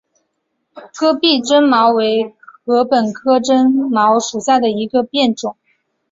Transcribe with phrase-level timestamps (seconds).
[0.97, 5.55] 戈壁针茅为禾本科针茅属下的一个变种。